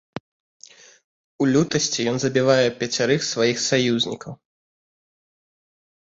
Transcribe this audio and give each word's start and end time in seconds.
У 1.43 1.49
лютасці 1.51 2.05
ён 2.11 2.15
забівае 2.23 2.65
пяцярых 2.79 3.21
сваіх 3.31 3.57
саюзнікаў. 3.69 4.33